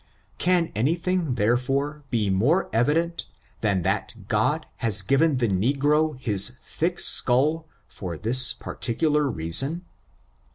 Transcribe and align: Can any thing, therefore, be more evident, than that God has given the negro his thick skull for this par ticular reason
Can 0.39 0.71
any 0.73 0.95
thing, 0.95 1.35
therefore, 1.35 2.01
be 2.09 2.31
more 2.31 2.71
evident, 2.73 3.27
than 3.61 3.83
that 3.83 4.15
God 4.27 4.65
has 4.77 5.03
given 5.03 5.37
the 5.37 5.47
negro 5.47 6.19
his 6.19 6.57
thick 6.65 6.99
skull 6.99 7.67
for 7.87 8.17
this 8.17 8.51
par 8.51 8.77
ticular 8.77 9.31
reason 9.31 9.85